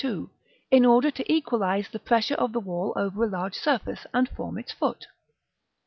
II.), 0.03 0.29
in 0.71 0.83
order 0.83 1.11
to 1.11 1.31
equalise 1.31 1.87
the 1.89 1.99
pressure 1.99 2.33
of 2.33 2.53
the 2.53 2.59
wall 2.59 2.91
over 2.95 3.23
a 3.25 3.29
large 3.29 3.53
surface, 3.53 4.07
and 4.15 4.27
form 4.29 4.57
its 4.57 4.71
foot. 4.71 5.05